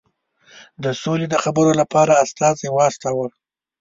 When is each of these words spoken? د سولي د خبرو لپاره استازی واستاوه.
د 0.83 0.85
سولي 1.01 1.27
د 1.29 1.35
خبرو 1.43 1.71
لپاره 1.81 2.13
استازی 2.23 2.67
واستاوه. 2.71 3.27